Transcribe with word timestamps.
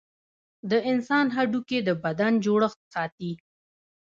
د 0.69 0.71
انسان 0.91 1.25
هډوکي 1.35 1.79
د 1.87 1.89
بدن 2.03 2.33
جوړښت 2.45 2.79
ساتي. 2.93 3.31